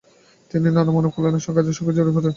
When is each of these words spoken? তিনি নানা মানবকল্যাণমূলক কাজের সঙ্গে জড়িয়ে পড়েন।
তিনি 0.51 0.67
নানা 0.67 0.91
মানবকল্যাণমূলক 0.91 1.55
কাজের 1.57 1.75
সঙ্গে 1.77 1.95
জড়িয়ে 1.97 2.15
পড়েন। 2.15 2.29